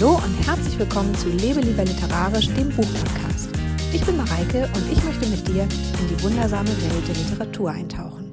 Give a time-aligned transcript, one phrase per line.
[0.00, 3.50] Hallo und herzlich willkommen zu Lebe lieber literarisch, dem Buchpodcast.
[3.92, 8.32] Ich bin Mareike und ich möchte mit dir in die wundersame Welt der Literatur eintauchen.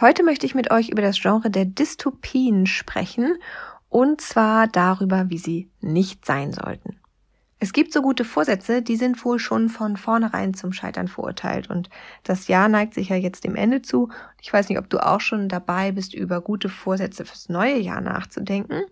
[0.00, 3.36] Heute möchte ich mit euch über das Genre der Dystopien sprechen
[3.90, 6.97] und zwar darüber, wie sie nicht sein sollten.
[7.60, 11.68] Es gibt so gute Vorsätze, die sind wohl schon von vornherein zum Scheitern verurteilt.
[11.68, 11.90] Und
[12.22, 14.10] das Jahr neigt sich ja jetzt dem Ende zu.
[14.40, 18.00] Ich weiß nicht, ob du auch schon dabei bist, über gute Vorsätze fürs neue Jahr
[18.00, 18.82] nachzudenken.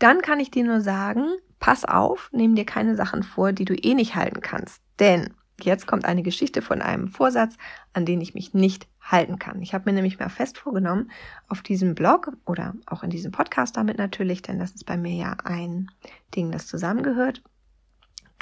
[0.00, 1.24] Dann kann ich dir nur sagen,
[1.60, 4.82] pass auf, nimm dir keine Sachen vor, die du eh nicht halten kannst.
[4.98, 5.32] Denn
[5.62, 7.56] jetzt kommt eine Geschichte von einem Vorsatz,
[7.92, 9.62] an den ich mich nicht halten kann.
[9.62, 11.12] Ich habe mir nämlich mal fest vorgenommen,
[11.48, 15.14] auf diesem Blog oder auch in diesem Podcast damit natürlich, denn das ist bei mir
[15.14, 15.90] ja ein
[16.34, 17.42] Ding, das zusammengehört,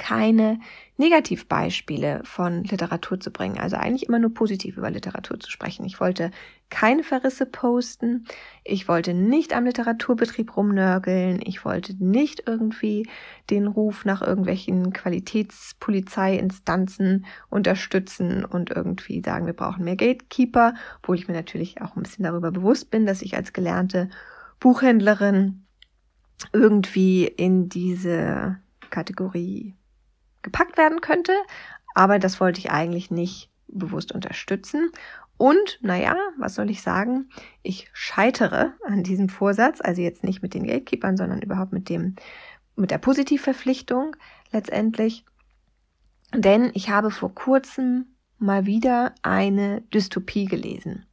[0.03, 0.59] keine
[0.97, 5.85] Negativbeispiele von Literatur zu bringen, also eigentlich immer nur positiv über Literatur zu sprechen.
[5.85, 6.29] Ich wollte
[6.69, 8.25] keine Verrisse posten,
[8.65, 13.07] ich wollte nicht am Literaturbetrieb rumnörgeln, ich wollte nicht irgendwie
[13.49, 21.29] den Ruf nach irgendwelchen Qualitätspolizeiinstanzen unterstützen und irgendwie sagen, wir brauchen mehr Gatekeeper, obwohl ich
[21.29, 24.09] mir natürlich auch ein bisschen darüber bewusst bin, dass ich als gelernte
[24.59, 25.63] Buchhändlerin
[26.51, 28.57] irgendwie in diese
[28.89, 29.77] Kategorie
[30.43, 31.33] gepackt werden könnte,
[31.95, 34.91] aber das wollte ich eigentlich nicht bewusst unterstützen.
[35.37, 37.29] Und, naja, was soll ich sagen?
[37.63, 42.15] Ich scheitere an diesem Vorsatz, also jetzt nicht mit den Gatekeepern, sondern überhaupt mit dem,
[42.75, 44.15] mit der Positivverpflichtung
[44.51, 45.25] letztendlich.
[46.33, 48.05] Denn ich habe vor kurzem
[48.37, 51.05] mal wieder eine Dystopie gelesen.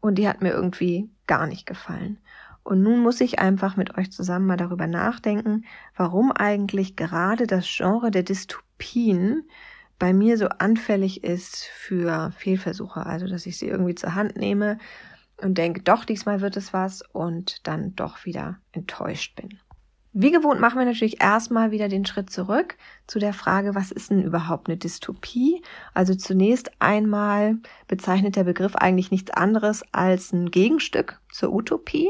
[0.00, 2.18] Und die hat mir irgendwie gar nicht gefallen.
[2.66, 5.64] Und nun muss ich einfach mit euch zusammen mal darüber nachdenken,
[5.94, 9.44] warum eigentlich gerade das Genre der Dystopien
[10.00, 13.06] bei mir so anfällig ist für Fehlversuche.
[13.06, 14.78] Also, dass ich sie irgendwie zur Hand nehme
[15.36, 19.60] und denke, doch, diesmal wird es was und dann doch wieder enttäuscht bin.
[20.18, 24.10] Wie gewohnt machen wir natürlich erstmal wieder den Schritt zurück zu der Frage, was ist
[24.10, 25.62] denn überhaupt eine Dystopie?
[25.92, 32.08] Also zunächst einmal bezeichnet der Begriff eigentlich nichts anderes als ein Gegenstück zur Utopie.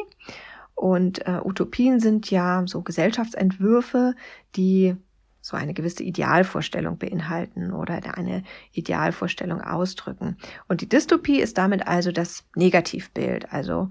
[0.76, 4.14] Und äh, Utopien sind ja so Gesellschaftsentwürfe,
[4.54, 4.94] die
[5.40, 10.36] so eine gewisse Idealvorstellung beinhalten oder eine Idealvorstellung ausdrücken.
[10.68, 13.88] Und die Dystopie ist damit also das Negativbild, also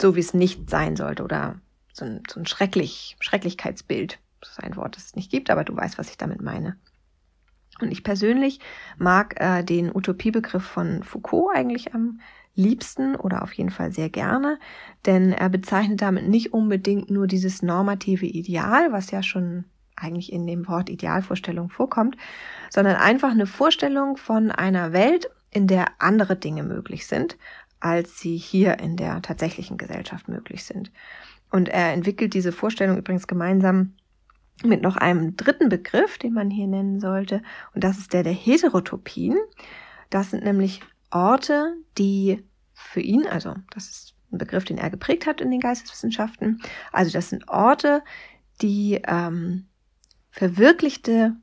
[0.00, 1.60] so wie es nicht sein sollte oder
[1.92, 4.18] so ein, so ein schrecklich, Schrecklichkeitsbild.
[4.40, 6.76] Das ist ein Wort, das es nicht gibt, aber du weißt, was ich damit meine.
[7.80, 8.60] Und ich persönlich
[8.98, 12.20] mag äh, den Utopiebegriff von Foucault eigentlich am
[12.58, 14.58] liebsten oder auf jeden Fall sehr gerne,
[15.06, 19.64] denn er bezeichnet damit nicht unbedingt nur dieses normative Ideal, was ja schon
[19.96, 22.16] eigentlich in dem Wort Idealvorstellung vorkommt,
[22.70, 27.38] sondern einfach eine Vorstellung von einer Welt, in der andere Dinge möglich sind,
[27.80, 30.92] als sie hier in der tatsächlichen Gesellschaft möglich sind.
[31.50, 33.94] Und er entwickelt diese Vorstellung übrigens gemeinsam
[34.62, 37.42] mit noch einem dritten Begriff, den man hier nennen sollte,
[37.74, 39.38] und das ist der der Heterotopien.
[40.10, 42.44] Das sind nämlich Orte, die
[42.78, 46.62] für ihn, also das ist ein Begriff, den er geprägt hat in den Geisteswissenschaften,
[46.92, 48.02] also das sind Orte,
[48.62, 49.66] die ähm,
[50.30, 51.36] verwirklichte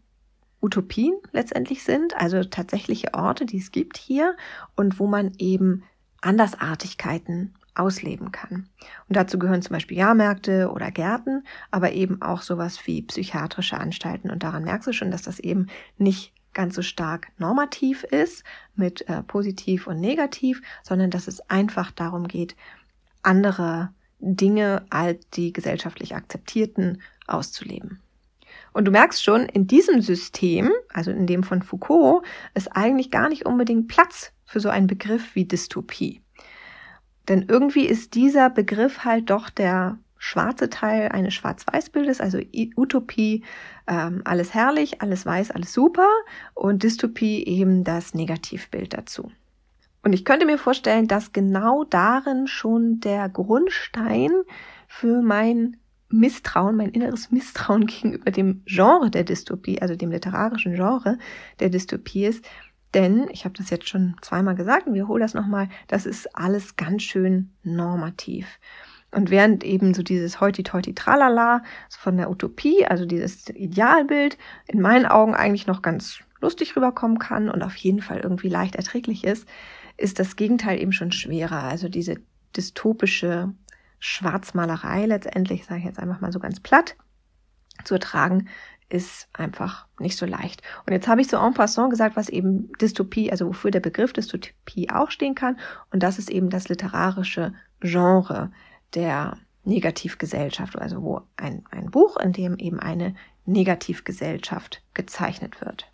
[0.62, 4.35] Utopien letztendlich sind, also tatsächliche Orte, die es gibt hier
[4.75, 5.84] und wo man eben
[6.22, 8.69] Andersartigkeiten ausleben kann.
[9.07, 14.31] Und dazu gehören zum Beispiel Jahrmärkte oder Gärten, aber eben auch sowas wie psychiatrische Anstalten.
[14.31, 18.44] Und daran merkst du schon, dass das eben nicht ganz so stark normativ ist
[18.76, 22.56] mit äh, positiv und negativ, sondern dass es einfach darum geht,
[23.22, 23.90] andere
[24.20, 28.02] Dinge als die gesellschaftlich akzeptierten auszuleben.
[28.74, 33.30] Und du merkst schon, in diesem System, also in dem von Foucault, ist eigentlich gar
[33.30, 36.22] nicht unbedingt Platz für so einen Begriff wie Dystopie.
[37.28, 42.40] Denn irgendwie ist dieser Begriff halt doch der schwarze Teil eines Schwarz-Weiß-Bildes, also
[42.75, 43.44] Utopie,
[43.86, 46.09] ähm, alles herrlich, alles weiß, alles super
[46.56, 49.31] und Dystopie eben das Negativbild dazu.
[50.02, 54.31] Und ich könnte mir vorstellen, dass genau darin schon der Grundstein
[54.88, 55.77] für mein
[56.10, 61.19] Misstrauen, mein inneres Misstrauen gegenüber dem Genre der Dystopie, also dem literarischen Genre
[61.60, 62.44] der Dystopie ist.
[62.95, 66.77] Denn, ich habe das jetzt schon zweimal gesagt und wiederhole das nochmal, das ist alles
[66.77, 68.48] ganz schön normativ.
[69.15, 75.33] Und während eben so dieses Heuti-Teuti-Tralala von der Utopie, also dieses Idealbild, in meinen Augen
[75.33, 79.47] eigentlich noch ganz lustig rüberkommen kann und auf jeden Fall irgendwie leicht erträglich ist,
[79.95, 81.63] ist das Gegenteil eben schon schwerer.
[81.63, 82.17] Also diese
[82.57, 83.53] dystopische
[84.00, 86.97] Schwarzmalerei letztendlich, sage ich jetzt einfach mal so ganz platt,
[87.85, 88.50] zu ertragen,
[88.89, 90.62] ist einfach nicht so leicht.
[90.85, 94.12] Und jetzt habe ich so en passant gesagt, was eben Dystopie, also wofür der Begriff
[94.12, 95.57] Dystopie auch stehen kann.
[95.91, 98.51] Und das ist eben das literarische Genre
[98.94, 103.16] der Negativgesellschaft, also wo ein, ein Buch, in dem eben eine
[103.46, 105.88] Negativgesellschaft gezeichnet wird.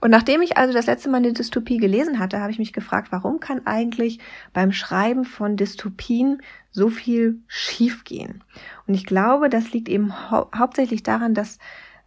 [0.00, 3.12] Und nachdem ich also das letzte Mal eine Dystopie gelesen hatte, habe ich mich gefragt,
[3.12, 4.18] warum kann eigentlich
[4.52, 6.42] beim Schreiben von Dystopien
[6.72, 8.42] so viel schiefgehen?
[8.88, 11.58] Und ich glaube, das liegt eben hau hauptsächlich daran, dass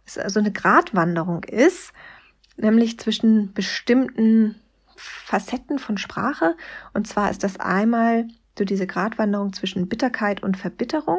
[0.04, 1.94] es so eine Gratwanderung ist,
[2.58, 4.56] nämlich zwischen bestimmten
[4.96, 6.54] Facetten von Sprache.
[6.92, 11.18] Und zwar ist das einmal so diese Gratwanderung zwischen Bitterkeit und Verbitterung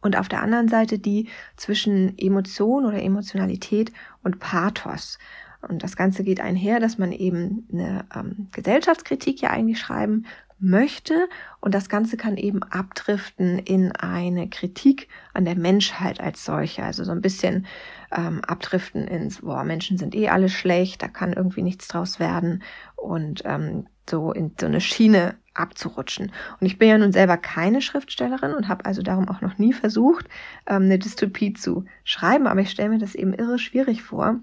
[0.00, 5.18] und auf der anderen Seite die zwischen Emotion oder Emotionalität und Pathos.
[5.62, 10.26] Und das Ganze geht einher, dass man eben eine ähm, Gesellschaftskritik ja eigentlich schreiben
[10.58, 11.28] möchte.
[11.60, 16.82] Und das Ganze kann eben abdriften in eine Kritik an der Menschheit als solche.
[16.82, 17.66] Also so ein bisschen
[18.12, 22.62] ähm, abdriften ins, boah, Menschen sind eh alle schlecht, da kann irgendwie nichts draus werden.
[22.96, 26.32] Und ähm, so in so eine Schiene abzurutschen.
[26.60, 29.72] Und ich bin ja nun selber keine Schriftstellerin und habe also darum auch noch nie
[29.72, 30.26] versucht,
[30.66, 32.46] ähm, eine Dystopie zu schreiben.
[32.46, 34.40] Aber ich stelle mir das eben irre schwierig vor,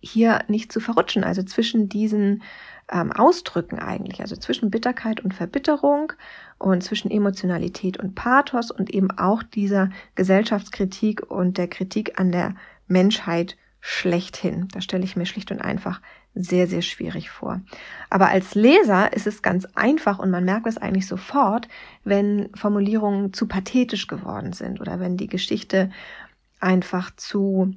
[0.00, 2.42] hier nicht zu verrutschen, also zwischen diesen
[2.90, 6.12] ähm, Ausdrücken eigentlich, also zwischen Bitterkeit und Verbitterung
[6.58, 12.54] und zwischen Emotionalität und Pathos und eben auch dieser Gesellschaftskritik und der Kritik an der
[12.88, 14.68] Menschheit schlechthin.
[14.72, 16.00] Das stelle ich mir schlicht und einfach
[16.34, 17.60] sehr, sehr schwierig vor.
[18.08, 21.68] Aber als Leser ist es ganz einfach und man merkt es eigentlich sofort,
[22.04, 25.90] wenn Formulierungen zu pathetisch geworden sind oder wenn die Geschichte
[26.60, 27.74] einfach zu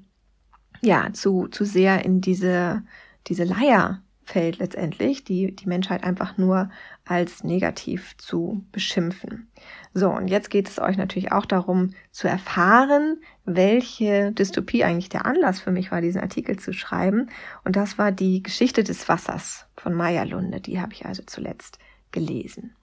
[0.82, 2.84] ja, zu, zu sehr in diese,
[3.28, 6.70] diese Leier fällt letztendlich, die, die Menschheit einfach nur
[7.06, 9.48] als negativ zu beschimpfen.
[9.94, 15.26] So, und jetzt geht es euch natürlich auch darum zu erfahren, welche Dystopie eigentlich der
[15.26, 17.30] Anlass für mich war, diesen Artikel zu schreiben.
[17.64, 20.60] Und das war die Geschichte des Wassers von Maya Lunde.
[20.60, 21.78] Die habe ich also zuletzt
[22.12, 22.76] gelesen.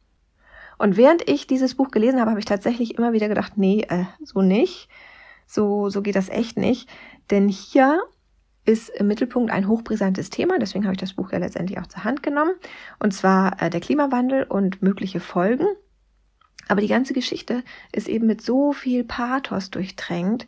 [0.78, 4.04] Und während ich dieses Buch gelesen habe, habe ich tatsächlich immer wieder gedacht, nee, äh,
[4.22, 4.88] so nicht.
[5.46, 6.88] So, so geht das echt nicht.
[7.30, 8.00] Denn hier
[8.64, 12.04] ist im Mittelpunkt ein hochbrisantes Thema, deswegen habe ich das Buch ja letztendlich auch zur
[12.04, 12.52] Hand genommen,
[12.98, 15.66] und zwar äh, der Klimawandel und mögliche Folgen.
[16.68, 20.46] Aber die ganze Geschichte ist eben mit so viel Pathos durchtränkt,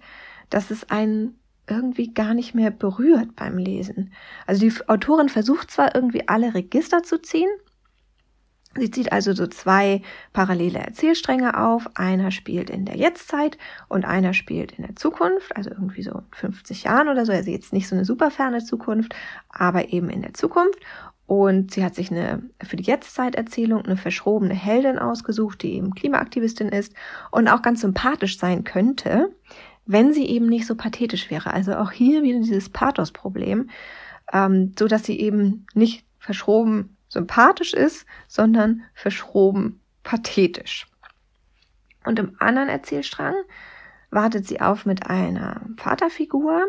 [0.49, 1.39] dass es einen
[1.69, 4.13] irgendwie gar nicht mehr berührt beim Lesen.
[4.47, 7.49] Also die Autorin versucht zwar irgendwie alle Register zu ziehen,
[8.77, 11.89] Sie zieht also so zwei parallele Erzählstränge auf.
[11.95, 16.85] Einer spielt in der Jetztzeit und einer spielt in der Zukunft, also irgendwie so 50
[16.85, 17.33] Jahren oder so.
[17.33, 19.15] Also jetzt nicht so eine super ferne Zukunft,
[19.49, 20.81] aber eben in der Zukunft.
[21.27, 26.69] Und sie hat sich eine für die Jetztzeiterzählung eine verschrobene Heldin ausgesucht, die eben Klimaaktivistin
[26.69, 26.93] ist
[27.31, 29.33] und auch ganz sympathisch sein könnte,
[29.87, 31.53] wenn sie eben nicht so pathetisch wäre.
[31.53, 33.71] Also auch hier wieder dieses Pathos-Problem,
[34.33, 40.87] ähm, so dass sie eben nicht verschroben sympathisch ist, sondern verschroben pathetisch.
[42.05, 43.35] Und im anderen Erzählstrang
[44.11, 46.67] wartet sie auf mit einer Vaterfigur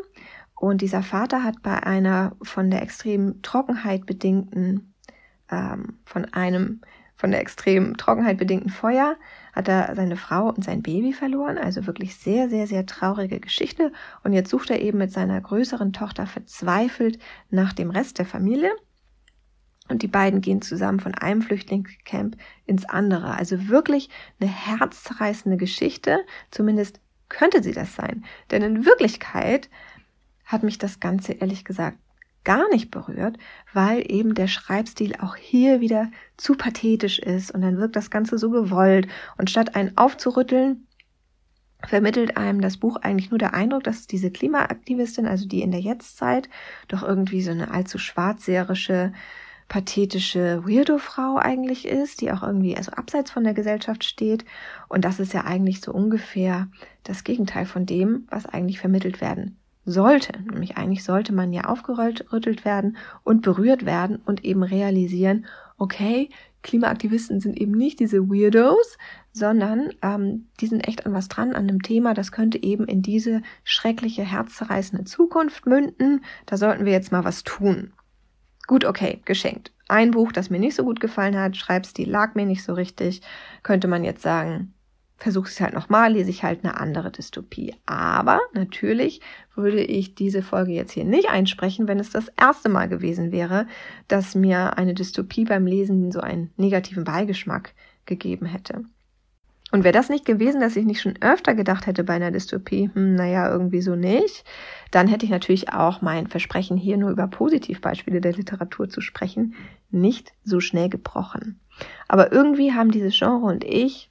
[0.56, 4.94] und dieser Vater hat bei einer von der extremen Trockenheit bedingten,
[5.52, 6.82] ähm, von einem
[7.18, 9.16] von der extremen Trockenheit bedingten Feuer
[9.54, 11.58] hat er seine Frau und sein Baby verloren.
[11.58, 13.94] Also wirklich sehr, sehr, sehr traurige Geschichte.
[14.24, 17.20] Und jetzt sucht er eben mit seiner größeren Tochter verzweifelt
[17.50, 18.72] nach dem Rest der Familie.
[19.88, 23.36] Und die beiden gehen zusammen von einem Flüchtlingscamp ins andere.
[23.36, 24.10] Also wirklich
[24.40, 26.20] eine herzzerreißende Geschichte.
[26.50, 27.00] Zumindest
[27.30, 28.26] könnte sie das sein.
[28.52, 29.70] Denn in Wirklichkeit
[30.46, 31.98] hat mich das Ganze ehrlich gesagt
[32.44, 33.38] gar nicht berührt,
[33.74, 38.38] weil eben der Schreibstil auch hier wieder zu pathetisch ist und dann wirkt das Ganze
[38.38, 40.88] so gewollt und statt einen aufzurütteln,
[41.84, 45.82] vermittelt einem das Buch eigentlich nur der Eindruck, dass diese Klimaaktivistin, also die in der
[45.82, 46.50] Jetztzeit,
[46.88, 49.12] doch irgendwie so eine allzu schwarzseherische
[49.68, 54.46] pathetische Weirdo-Frau eigentlich ist, die auch irgendwie also abseits von der Gesellschaft steht.
[54.88, 56.68] Und das ist ja eigentlich so ungefähr
[57.04, 60.34] das Gegenteil von dem, was eigentlich vermittelt werden sollte.
[60.42, 65.46] Nämlich eigentlich sollte man ja aufgerüttelt werden und berührt werden und eben realisieren,
[65.78, 66.30] okay,
[66.64, 68.98] Klimaaktivisten sind eben nicht diese Weirdos,
[69.32, 73.04] sondern ähm, die sind echt an was dran, an einem Thema, das könnte eben in
[73.04, 76.24] diese schreckliche, herzzerreißende Zukunft münden.
[76.48, 77.94] Da sollten wir jetzt mal was tun.
[78.68, 79.72] Gut, okay, geschenkt.
[79.88, 83.22] Ein Buch, das mir nicht so gut gefallen hat, Schreibstil lag mir nicht so richtig,
[83.62, 84.74] könnte man jetzt sagen,
[85.18, 87.76] versuche es halt nochmal, lese ich halt eine andere Dystopie.
[87.86, 89.22] Aber natürlich
[89.54, 93.68] würde ich diese Folge jetzt hier nicht einsprechen, wenn es das erste Mal gewesen wäre,
[94.08, 97.74] dass mir eine Dystopie beim Lesen so einen negativen Beigeschmack
[98.06, 98.84] gegeben hätte.
[99.76, 102.90] Und wäre das nicht gewesen, dass ich nicht schon öfter gedacht hätte bei einer Dystopie,
[102.94, 104.46] hm, naja, irgendwie so nicht,
[104.90, 109.54] dann hätte ich natürlich auch mein Versprechen, hier nur über Positivbeispiele der Literatur zu sprechen,
[109.92, 111.60] nicht so schnell gebrochen.
[112.08, 114.10] Aber irgendwie haben dieses Genre und ich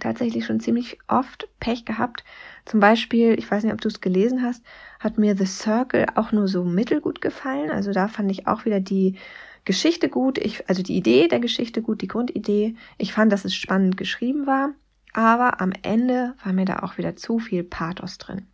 [0.00, 2.24] tatsächlich schon ziemlich oft Pech gehabt.
[2.64, 4.64] Zum Beispiel, ich weiß nicht, ob du es gelesen hast,
[5.00, 7.70] hat mir The Circle auch nur so mittelgut gefallen.
[7.70, 9.18] Also da fand ich auch wieder die
[9.64, 12.74] Geschichte gut, ich, also die Idee der Geschichte gut, die Grundidee.
[12.98, 14.74] Ich fand, dass es spannend geschrieben war,
[15.12, 18.48] aber am Ende war mir da auch wieder zu viel Pathos drin.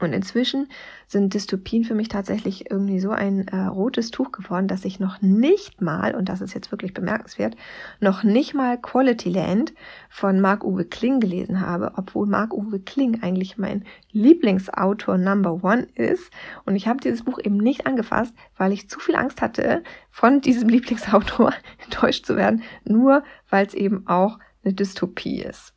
[0.00, 0.68] Und inzwischen
[1.06, 5.22] sind Dystopien für mich tatsächlich irgendwie so ein äh, rotes Tuch geworden, dass ich noch
[5.22, 7.54] nicht mal, und das ist jetzt wirklich bemerkenswert,
[8.00, 9.72] noch nicht mal Quality Land
[10.08, 16.32] von Marc-Uwe Kling gelesen habe, obwohl Marc-Uwe Kling eigentlich mein Lieblingsautor Number One ist.
[16.64, 20.40] Und ich habe dieses Buch eben nicht angefasst, weil ich zu viel Angst hatte, von
[20.40, 21.52] diesem Lieblingsautor
[21.84, 25.73] enttäuscht zu werden, nur weil es eben auch eine Dystopie ist.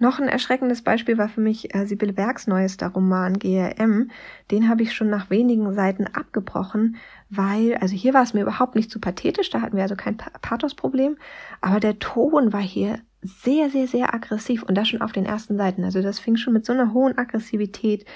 [0.00, 4.10] Noch ein erschreckendes Beispiel war für mich äh, Sibylle Bergs neuester Roman GRM.
[4.50, 6.96] Den habe ich schon nach wenigen Seiten abgebrochen,
[7.30, 10.16] weil, also hier war es mir überhaupt nicht zu pathetisch, da hatten wir also kein
[10.16, 11.16] Pathosproblem,
[11.60, 15.56] aber der Ton war hier sehr, sehr, sehr aggressiv und das schon auf den ersten
[15.56, 15.82] Seiten.
[15.82, 18.06] Also das fing schon mit so einer hohen Aggressivität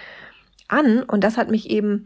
[0.69, 2.05] an und das hat mich eben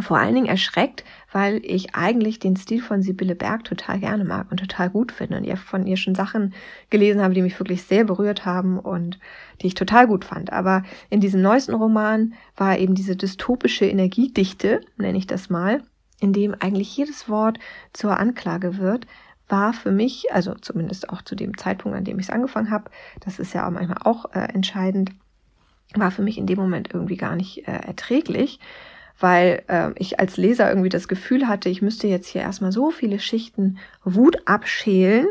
[0.00, 4.50] vor allen Dingen erschreckt, weil ich eigentlich den Stil von Sibylle Berg total gerne mag
[4.50, 6.54] und total gut finde und ihr von ihr schon Sachen
[6.90, 9.18] gelesen habe, die mich wirklich sehr berührt haben und
[9.60, 10.52] die ich total gut fand.
[10.52, 15.82] Aber in diesem neuesten Roman war eben diese dystopische Energiedichte, nenne ich das mal,
[16.20, 17.58] in dem eigentlich jedes Wort
[17.92, 19.06] zur Anklage wird,
[19.48, 22.90] war für mich, also zumindest auch zu dem Zeitpunkt, an dem ich es angefangen habe,
[23.20, 25.10] das ist ja auch manchmal auch äh, entscheidend,
[25.94, 28.58] war für mich in dem Moment irgendwie gar nicht äh, erträglich
[29.18, 32.90] weil äh, ich als Leser irgendwie das Gefühl hatte, ich müsste jetzt hier erstmal so
[32.90, 35.26] viele Schichten Wut abschälen,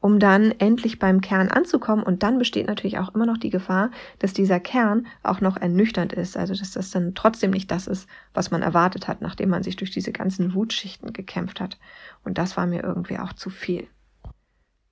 [0.00, 2.04] um dann endlich beim Kern anzukommen.
[2.04, 6.12] Und dann besteht natürlich auch immer noch die Gefahr, dass dieser Kern auch noch ernüchternd
[6.12, 6.36] ist.
[6.36, 9.76] Also dass das dann trotzdem nicht das ist, was man erwartet hat, nachdem man sich
[9.76, 11.78] durch diese ganzen Wutschichten gekämpft hat.
[12.24, 13.88] Und das war mir irgendwie auch zu viel.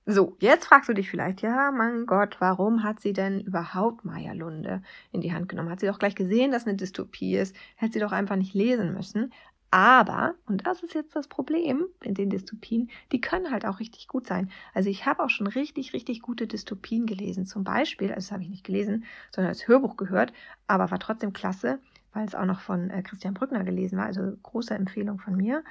[0.09, 4.31] So, jetzt fragst du dich vielleicht, ja, mein Gott, warum hat sie denn überhaupt Maya
[4.31, 5.69] Lunde in die Hand genommen?
[5.69, 8.93] Hat sie doch gleich gesehen, dass eine Dystopie ist, hätte sie doch einfach nicht lesen
[8.93, 9.33] müssen.
[9.69, 14.07] Aber, und das ist jetzt das Problem in den Dystopien, die können halt auch richtig
[14.07, 14.49] gut sein.
[14.73, 17.45] Also ich habe auch schon richtig, richtig gute Dystopien gelesen.
[17.45, 19.03] Zum Beispiel, also das habe ich nicht gelesen,
[19.35, 20.31] sondern als Hörbuch gehört,
[20.67, 21.79] aber war trotzdem klasse,
[22.13, 24.05] weil es auch noch von äh, Christian Brückner gelesen war.
[24.05, 25.65] Also große Empfehlung von mir.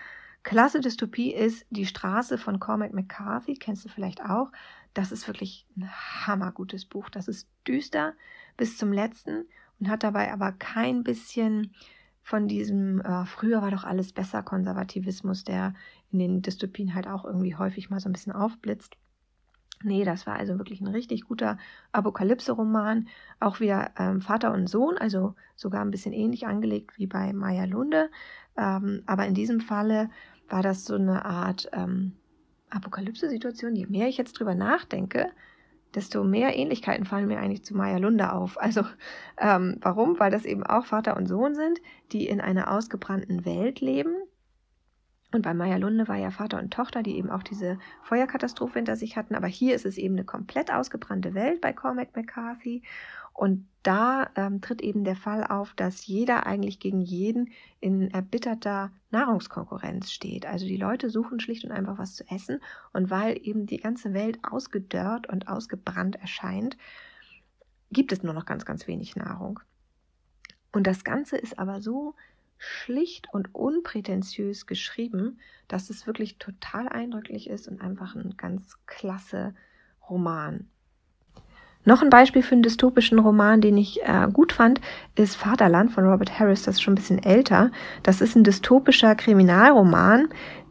[0.47, 4.53] Klasse Dystopie ist Die Straße von Cormac McCarthy, kennst du vielleicht auch.
[4.95, 5.91] Das ist wirklich ein
[6.25, 7.11] hammergutes Buch.
[7.11, 8.15] Das ist düster
[8.57, 9.49] bis zum letzten
[9.81, 11.75] und hat dabei aber kein bisschen
[12.23, 15.75] von diesem äh, früher war doch alles besser Konservativismus, der
[16.13, 18.97] in den Dystopien halt auch irgendwie häufig mal so ein bisschen aufblitzt.
[19.83, 21.59] Nee, das war also wirklich ein richtig guter
[21.91, 23.09] Apokalypse-Roman.
[23.41, 27.65] Auch wieder ähm, Vater und Sohn, also sogar ein bisschen ähnlich angelegt wie bei Maya
[27.65, 28.11] Lunde.
[28.57, 30.09] Ähm, aber in diesem Falle
[30.49, 32.13] war das so eine Art ähm,
[32.71, 33.75] Apokalypse-Situation.
[33.77, 35.31] Je mehr ich jetzt drüber nachdenke,
[35.95, 38.61] desto mehr Ähnlichkeiten fallen mir eigentlich zu Maya Lunde auf.
[38.61, 38.83] Also
[39.39, 40.19] ähm, warum?
[40.21, 41.81] Weil das eben auch Vater und Sohn sind,
[42.13, 44.15] die in einer ausgebrannten Welt leben.
[45.33, 48.97] Und bei Maya Lunde war ja Vater und Tochter, die eben auch diese Feuerkatastrophe hinter
[48.97, 49.35] sich hatten.
[49.35, 52.83] Aber hier ist es eben eine komplett ausgebrannte Welt bei Cormac McCarthy.
[53.37, 58.91] Und da ähm, tritt eben der Fall auf, dass jeder eigentlich gegen jeden in erbitterter
[59.11, 60.47] Nahrungskonkurrenz steht.
[60.47, 62.61] Also die Leute suchen schlicht und einfach was zu essen.
[62.95, 66.79] Und weil eben die ganze Welt ausgedörrt und ausgebrannt erscheint,
[67.93, 69.61] gibt es nur noch ganz, ganz wenig Nahrung.
[70.73, 72.15] Und das Ganze ist aber so
[72.59, 75.39] schlicht und unprätentiös geschrieben,
[75.69, 79.55] dass es wirklich total eindrücklich ist und einfach ein ganz klasse
[80.09, 80.69] Roman.
[81.87, 84.81] Noch ein Beispiel für einen dystopischen Roman, den ich äh, gut fand,
[85.15, 86.65] ist Vaterland von Robert Harris.
[86.65, 87.71] Das ist schon ein bisschen älter.
[88.03, 90.29] Das ist ein dystopischer Kriminalroman,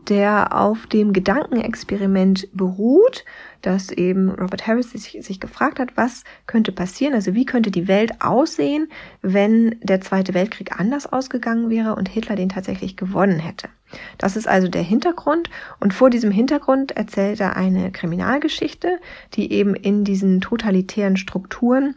[0.09, 3.25] der auf dem Gedankenexperiment beruht,
[3.61, 7.87] dass eben Robert Harris sich, sich, gefragt hat, was könnte passieren, also wie könnte die
[7.87, 8.87] Welt aussehen,
[9.21, 13.69] wenn der Zweite Weltkrieg anders ausgegangen wäre und Hitler den tatsächlich gewonnen hätte.
[14.17, 18.99] Das ist also der Hintergrund und vor diesem Hintergrund erzählt er eine Kriminalgeschichte,
[19.33, 21.95] die eben in diesen totalitären Strukturen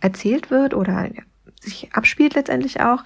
[0.00, 1.08] erzählt wird oder
[1.60, 3.02] sich abspielt letztendlich auch.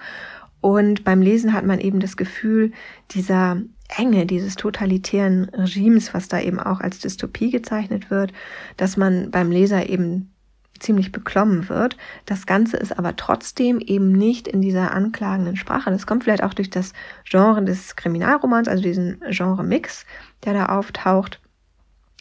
[0.61, 2.71] Und beim Lesen hat man eben das Gefühl
[3.11, 3.61] dieser
[3.97, 8.33] Enge dieses totalitären Regimes, was da eben auch als Dystopie gezeichnet wird,
[8.77, 10.31] dass man beim Leser eben
[10.79, 11.97] ziemlich beklommen wird.
[12.25, 15.91] Das Ganze ist aber trotzdem eben nicht in dieser anklagenden Sprache.
[15.91, 16.93] Das kommt vielleicht auch durch das
[17.25, 20.05] Genre des Kriminalromans, also diesen Genre-Mix,
[20.45, 21.41] der da auftaucht,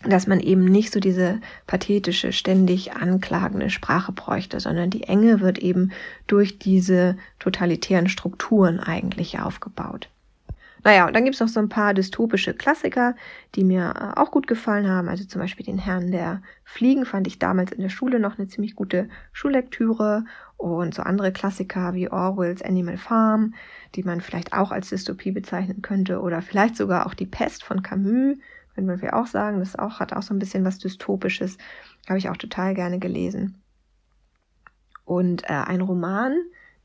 [0.05, 5.59] dass man eben nicht so diese pathetische, ständig anklagende Sprache bräuchte, sondern die Enge wird
[5.59, 5.91] eben
[6.27, 10.09] durch diese totalitären Strukturen eigentlich aufgebaut.
[10.85, 13.17] Naja, und dann gibt's noch so ein paar dystopische Klassiker,
[13.55, 15.09] die mir äh, auch gut gefallen haben.
[15.09, 18.49] Also zum Beispiel den Herrn der Fliegen fand ich damals in der Schule noch eine
[18.49, 20.25] ziemlich gute Schullektüre.
[20.57, 23.55] Und so andere Klassiker wie Orwells Animal Farm,
[23.95, 26.21] die man vielleicht auch als Dystopie bezeichnen könnte.
[26.21, 28.39] Oder vielleicht sogar auch Die Pest von Camus,
[28.87, 29.59] könnte man auch sagen.
[29.59, 31.59] Das auch, hat auch so ein bisschen was Dystopisches.
[32.09, 33.61] Habe ich auch total gerne gelesen.
[35.05, 36.37] Und äh, ein Roman,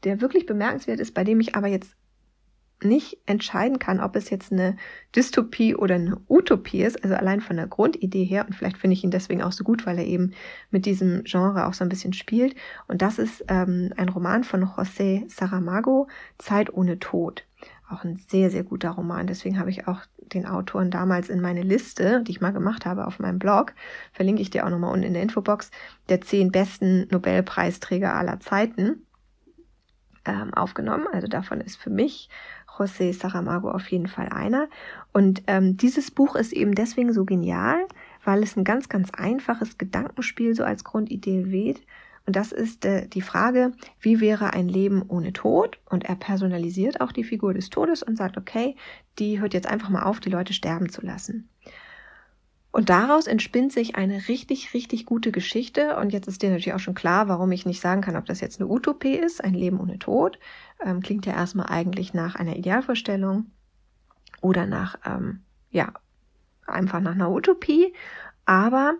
[0.03, 1.95] der wirklich bemerkenswert ist, bei dem ich aber jetzt
[2.83, 4.75] nicht entscheiden kann, ob es jetzt eine
[5.15, 8.45] Dystopie oder eine Utopie ist, also allein von der Grundidee her.
[8.45, 10.33] Und vielleicht finde ich ihn deswegen auch so gut, weil er eben
[10.69, 12.55] mit diesem Genre auch so ein bisschen spielt.
[12.87, 16.07] Und das ist ähm, ein Roman von José Saramago,
[16.37, 17.45] Zeit ohne Tod.
[17.89, 19.27] Auch ein sehr, sehr guter Roman.
[19.27, 23.05] Deswegen habe ich auch den Autoren damals in meine Liste, die ich mal gemacht habe
[23.05, 23.73] auf meinem Blog,
[24.11, 25.69] verlinke ich dir auch nochmal unten in der Infobox,
[26.09, 29.05] der zehn besten Nobelpreisträger aller Zeiten
[30.25, 31.07] ähm, aufgenommen.
[31.11, 32.29] Also davon ist für mich
[32.77, 34.67] José Saramago auf jeden Fall einer.
[35.11, 37.85] Und ähm, dieses Buch ist eben deswegen so genial,
[38.23, 41.81] weil es ein ganz, ganz einfaches Gedankenspiel so als Grundidee weht.
[42.25, 45.79] Und das ist äh, die Frage, wie wäre ein Leben ohne Tod?
[45.89, 48.75] Und er personalisiert auch die Figur des Todes und sagt, okay,
[49.19, 51.49] die hört jetzt einfach mal auf, die Leute sterben zu lassen.
[52.71, 55.95] Und daraus entspinnt sich eine richtig, richtig gute Geschichte.
[55.97, 58.41] Und jetzt ist dir natürlich auch schon klar, warum ich nicht sagen kann, ob das
[58.41, 60.39] jetzt eine Utopie ist, ein Leben ohne Tod.
[60.83, 63.51] Ähm, klingt ja erstmal eigentlich nach einer Idealvorstellung
[64.41, 65.93] oder nach, ähm, ja,
[66.65, 67.93] einfach nach einer Utopie.
[68.45, 68.95] Aber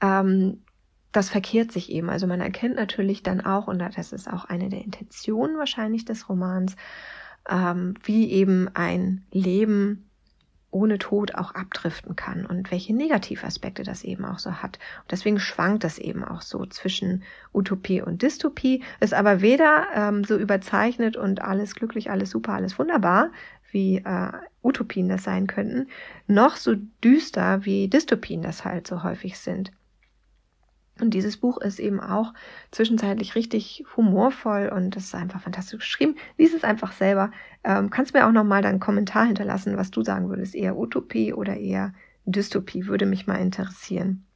[0.00, 0.64] ähm,
[1.12, 2.10] das verkehrt sich eben.
[2.10, 6.28] Also man erkennt natürlich dann auch, und das ist auch eine der Intentionen wahrscheinlich des
[6.28, 6.76] Romans,
[7.48, 10.08] ähm, wie eben ein Leben
[10.70, 14.78] ohne Tod auch abdriften kann und welche Negativaspekte das eben auch so hat.
[15.02, 20.24] Und deswegen schwankt das eben auch so zwischen Utopie und Dystopie, ist aber weder ähm,
[20.24, 23.30] so überzeichnet und alles glücklich, alles super, alles wunderbar,
[23.70, 25.88] wie äh, Utopien das sein könnten,
[26.26, 29.72] noch so düster, wie Dystopien das halt so häufig sind.
[31.00, 32.34] Und dieses Buch ist eben auch
[32.70, 36.16] zwischenzeitlich richtig humorvoll und das ist einfach fantastisch geschrieben.
[36.36, 37.30] Lies es einfach selber.
[37.64, 40.54] Ähm, kannst mir auch nochmal deinen Kommentar hinterlassen, was du sagen würdest.
[40.54, 41.94] Eher Utopie oder eher
[42.26, 44.26] Dystopie, würde mich mal interessieren.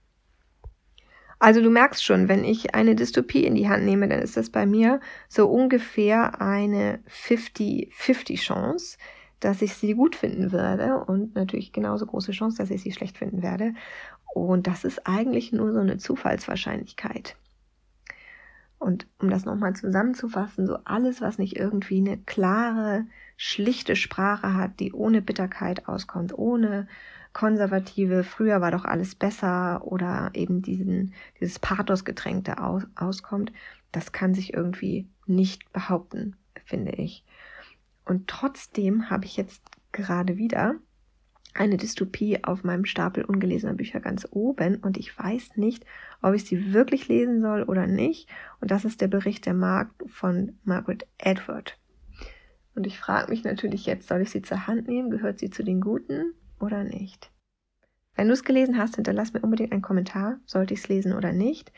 [1.38, 4.48] Also du merkst schon, wenn ich eine Dystopie in die Hand nehme, dann ist das
[4.48, 8.96] bei mir so ungefähr eine 50-50 Chance,
[9.40, 13.18] dass ich sie gut finden werde und natürlich genauso große Chance, dass ich sie schlecht
[13.18, 13.74] finden werde.
[14.44, 17.36] Und das ist eigentlich nur so eine Zufallswahrscheinlichkeit.
[18.78, 23.06] Und um das nochmal zusammenzufassen, so alles, was nicht irgendwie eine klare,
[23.38, 26.86] schlichte Sprache hat, die ohne Bitterkeit auskommt, ohne
[27.32, 33.52] konservative, früher war doch alles besser oder eben diesen, dieses Pathosgetränkte aus, auskommt,
[33.90, 37.24] das kann sich irgendwie nicht behaupten, finde ich.
[38.04, 40.74] Und trotzdem habe ich jetzt gerade wieder
[41.56, 45.84] eine Dystopie auf meinem Stapel ungelesener Bücher ganz oben und ich weiß nicht,
[46.22, 48.28] ob ich sie wirklich lesen soll oder nicht.
[48.60, 51.78] Und das ist der Bericht der Markt von Margaret Edward.
[52.74, 55.10] Und ich frage mich natürlich jetzt, soll ich sie zur Hand nehmen?
[55.10, 57.30] Gehört sie zu den Guten oder nicht?
[58.14, 60.38] Wenn du es gelesen hast, hinterlass mir unbedingt einen Kommentar.
[60.46, 61.72] Sollte ich es lesen oder nicht?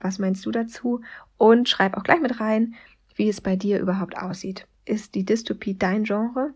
[0.00, 1.00] Was meinst du dazu?
[1.36, 2.74] Und schreib auch gleich mit rein,
[3.16, 4.66] wie es bei dir überhaupt aussieht.
[4.84, 6.54] Ist die Dystopie dein Genre?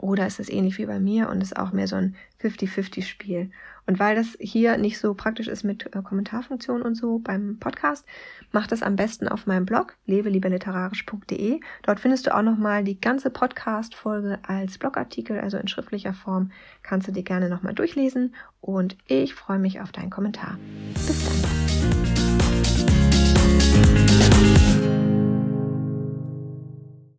[0.00, 3.50] Oder ist es ähnlich wie bei mir und ist auch mehr so ein 50-50-Spiel?
[3.86, 8.06] Und weil das hier nicht so praktisch ist mit äh, Kommentarfunktion und so beim Podcast,
[8.50, 11.60] mach das am besten auf meinem Blog levelieberliterarisch.de.
[11.82, 16.50] Dort findest du auch nochmal die ganze Podcast-Folge als Blogartikel, also in schriftlicher Form.
[16.82, 20.56] Kannst du dir gerne nochmal durchlesen und ich freue mich auf deinen Kommentar.
[20.94, 21.49] Bis dann.